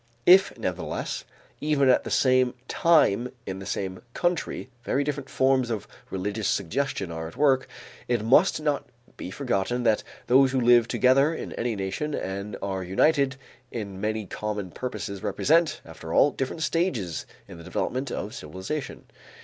If 0.25 0.57
nevertheless, 0.57 1.25
even 1.59 1.87
at 1.87 2.03
the 2.05 2.09
same 2.09 2.55
time 2.67 3.31
in 3.45 3.59
the 3.59 3.67
same 3.67 4.01
country, 4.15 4.71
very 4.83 5.03
different 5.03 5.29
forms 5.29 5.69
of 5.69 5.87
religious 6.09 6.47
suggestion 6.47 7.11
are 7.11 7.27
at 7.27 7.37
work, 7.37 7.67
it 8.07 8.25
must 8.25 8.59
not 8.59 8.87
be 9.15 9.29
forgotten 9.29 9.83
that 9.83 10.01
those 10.25 10.53
who 10.53 10.59
live 10.59 10.87
together 10.87 11.35
in 11.35 11.53
any 11.53 11.75
nation 11.75 12.15
and 12.15 12.57
are 12.63 12.81
united 12.83 13.35
in 13.71 14.01
many 14.01 14.25
common 14.25 14.71
purposes 14.71 15.21
represent, 15.21 15.81
after 15.85 16.11
all, 16.11 16.31
different 16.31 16.63
stages 16.63 17.27
in 17.47 17.59
the 17.59 17.63
development 17.63 18.09
of 18.09 18.33
civilization. 18.33 19.05